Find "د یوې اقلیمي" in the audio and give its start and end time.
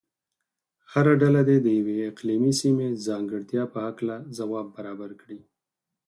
1.61-2.53